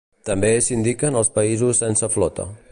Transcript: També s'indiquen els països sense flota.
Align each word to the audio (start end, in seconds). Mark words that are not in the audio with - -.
També 0.29 0.49
s'indiquen 0.67 1.19
els 1.21 1.31
països 1.37 1.85
sense 1.85 2.13
flota. 2.17 2.51